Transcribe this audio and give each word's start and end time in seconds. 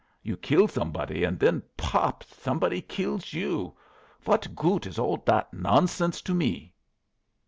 You 0.23 0.35
kill 0.35 0.67
somebody, 0.67 1.23
und 1.27 1.39
then, 1.39 1.61
pop! 1.77 2.23
somebody 2.23 2.81
kills 2.81 3.33
you. 3.33 3.77
What 4.25 4.55
goot 4.55 4.87
is 4.87 4.97
all 4.97 5.17
that 5.27 5.53
nonsense 5.53 6.23
to 6.23 6.33
me?" 6.33 6.73